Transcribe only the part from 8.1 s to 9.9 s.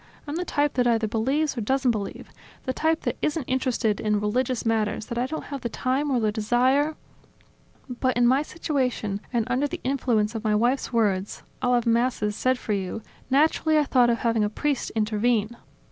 in my situation, and under the